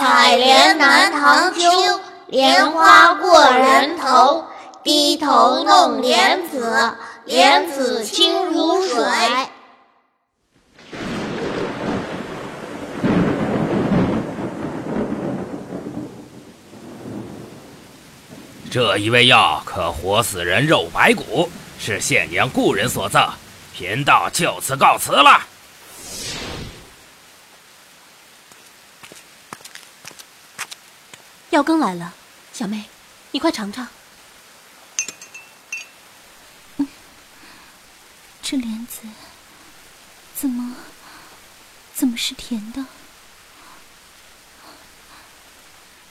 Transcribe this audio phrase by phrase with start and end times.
[0.00, 1.68] 采莲南塘秋，
[2.28, 4.42] 莲花过人头。
[4.82, 6.90] 低头弄莲子，
[7.26, 9.04] 莲子清如水。
[18.70, 23.22] 这一味药可活死人肉白骨，是县娘故人所赠。
[23.74, 25.49] 贫道就此告辞了。
[31.50, 32.14] 药羹来了，
[32.52, 32.84] 小妹，
[33.32, 33.88] 你快尝尝。
[38.40, 39.00] 这莲子
[40.34, 40.76] 怎么
[41.92, 42.86] 怎么是甜的？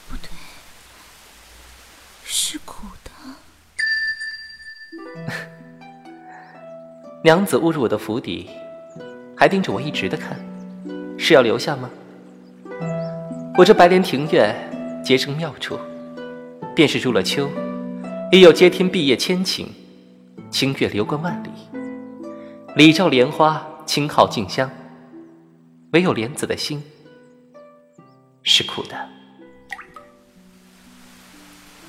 [0.08, 0.28] 不对，
[2.24, 3.10] 是苦的。
[7.24, 8.50] 娘子误入我的府邸，
[9.34, 10.38] 还盯着我一直的看，
[11.18, 11.88] 是要留下吗？
[13.58, 14.54] 我这白莲庭院
[15.04, 15.78] 结成妙处，
[16.74, 17.50] 便是入了秋，
[18.30, 19.66] 也有接天碧叶千顷，
[20.50, 21.50] 清月流光万里。
[22.76, 24.70] 李照莲花，清皓静香。
[25.92, 26.80] 唯有莲子的心
[28.44, 29.08] 是苦的，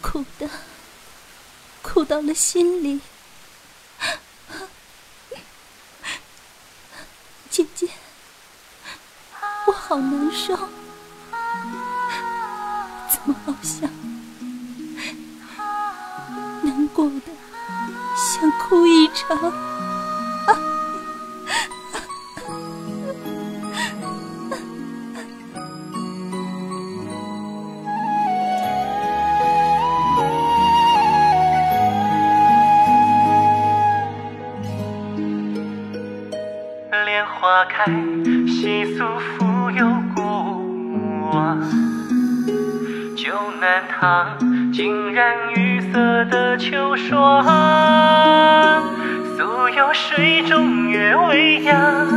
[0.02, 0.50] 苦的，
[1.84, 3.00] 苦到了心里。
[7.52, 7.88] 姐姐，
[9.68, 10.58] 我好难受，
[13.24, 13.88] 怎么好像
[16.64, 17.32] 难过的
[18.18, 19.38] 想哭一场？
[37.06, 37.86] 莲花开，
[38.48, 39.04] 细诉
[43.62, 47.46] 南塘，浸染玉色的秋霜。
[49.38, 52.08] 素有水中月未央，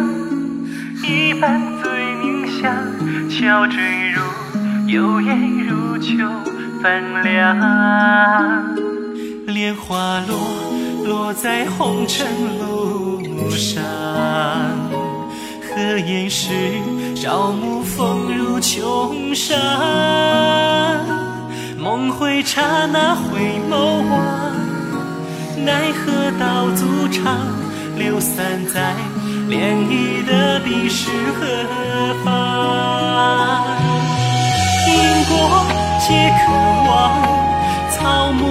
[1.02, 2.74] 一半醉凝香。
[3.28, 3.76] 悄坠
[4.12, 4.22] 入
[4.88, 6.26] 幽咽入秋
[6.82, 8.74] 泛凉。
[9.46, 10.38] 莲花落，
[11.04, 12.26] 落在红尘
[12.58, 13.82] 路上。
[15.60, 16.48] 何言是
[17.14, 19.54] 朝暮风如琼山？
[21.96, 23.38] 梦回刹那回
[23.70, 23.76] 眸
[24.10, 24.52] 望，
[25.64, 27.38] 奈何道阻长，
[27.96, 28.96] 流散在
[29.48, 31.46] 涟漪的彼时何
[32.24, 33.64] 方？
[34.88, 34.92] 因
[35.28, 35.36] 果
[36.00, 36.50] 皆可
[36.90, 36.92] 望，
[37.92, 38.42] 草木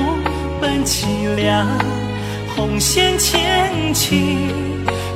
[0.62, 1.68] 本凄凉，
[2.56, 4.38] 红线牵起。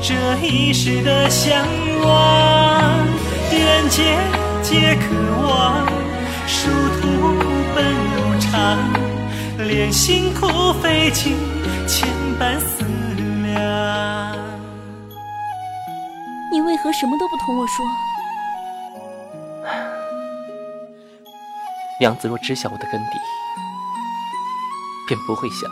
[0.02, 0.14] 这
[0.46, 1.66] 一世的向
[2.04, 3.08] 往，
[3.54, 4.04] 缘结
[4.62, 5.16] 皆可
[5.48, 5.88] 望，
[6.46, 6.97] 殊途
[9.58, 11.36] 连辛苦费尽，
[11.88, 12.08] 千
[12.40, 12.84] 般思
[13.44, 14.36] 量。
[16.52, 17.86] 你为何什么都不同我说？
[22.00, 23.18] 娘子若知晓我的根底，
[25.08, 25.70] 便不会想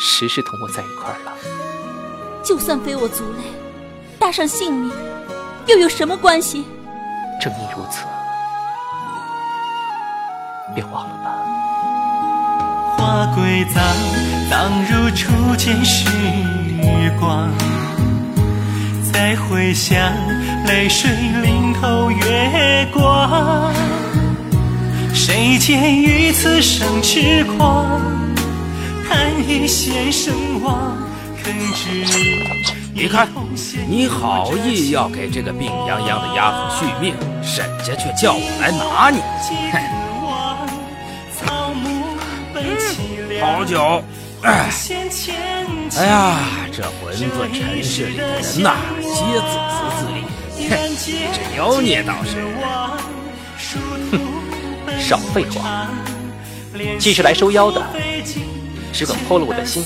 [0.00, 1.32] 时时同我在一块儿了。
[2.42, 3.44] 就算非我族类，
[4.18, 4.92] 搭上性命，
[5.66, 6.64] 又有什么关系？
[7.40, 8.04] 正因如此，
[10.74, 11.34] 别忘了吧。
[13.04, 13.84] 花归葬，
[14.48, 16.08] 葬入初见时
[17.20, 17.50] 光。
[19.12, 20.00] 再回想，
[20.66, 21.10] 泪水
[21.42, 23.70] 淋透月光。
[25.12, 28.00] 谁见于此生痴狂？
[29.06, 30.32] 叹一线声
[30.62, 30.96] 望。
[32.94, 33.28] 你看，
[33.86, 39.18] 你好意要给这个病殃殃的丫头续命，沈家却叫我来拿你。
[39.70, 39.78] 哼，
[43.44, 44.02] 好酒。
[44.42, 44.70] 哎，
[45.98, 46.38] 哎呀，
[46.72, 49.06] 这混沌尘世里的人呐，皆
[49.38, 50.16] 自私自利。
[50.68, 50.72] 哼，
[51.32, 52.42] 这妖孽倒是。
[54.10, 54.18] 哼，
[54.98, 55.88] 少废话。
[56.98, 57.82] 既是来收妖的，
[58.92, 59.84] 只等剖了我的心，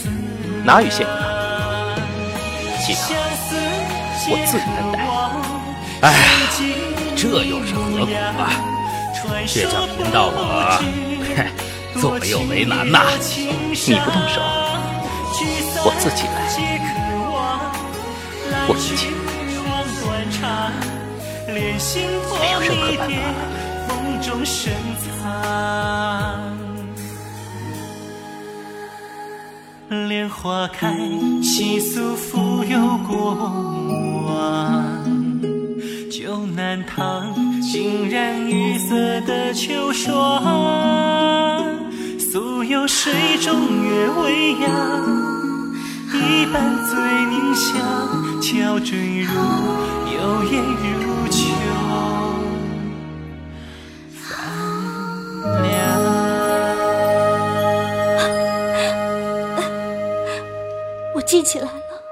[0.64, 1.10] 哪与县衙？
[2.84, 3.00] 其他
[4.30, 4.98] 我自然担待。
[6.00, 6.18] 哎呀，
[7.16, 8.42] 这又是何苦啊？
[9.46, 10.40] 这叫贫道我，
[11.36, 11.38] 哼，
[12.00, 13.02] 左右为难呐。
[13.70, 14.40] 你不动手，
[15.84, 16.48] 我自己来。
[18.70, 19.06] 我自己
[22.38, 23.10] 没有任何办法。
[30.06, 30.94] 莲花开，
[31.42, 33.34] 细诉浮游过
[34.26, 34.84] 往。
[36.12, 40.44] 旧南塘，浸染玉色的秋霜，
[42.30, 44.68] 素有水中月未央，
[46.12, 46.94] 一半醉
[47.24, 47.72] 凝香，
[48.42, 49.32] 悄坠入
[50.12, 51.38] 幽咽如秋。
[54.12, 54.28] 泛
[55.62, 55.72] 凉。
[61.14, 62.02] 我记起来了，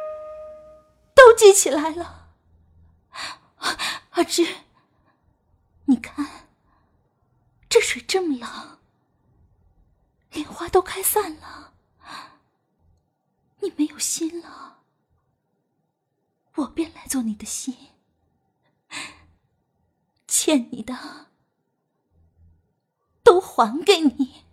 [1.15, 2.29] 都记起来了。
[4.12, 4.47] 阿芝，
[5.85, 6.27] 你看，
[7.69, 8.49] 这水这么冷，
[10.37, 11.73] 莲花都开散了，
[13.61, 14.83] 你没有心了，
[16.56, 17.75] 我便来做你的心，
[20.29, 21.29] 欠你的
[23.23, 24.46] 都还给你。